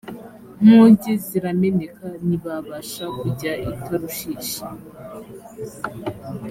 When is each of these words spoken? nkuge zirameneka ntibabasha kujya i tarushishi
nkuge 0.63 1.11
zirameneka 1.25 2.05
ntibabasha 2.27 3.05
kujya 3.19 3.53
i 3.71 3.71
tarushishi 3.83 4.61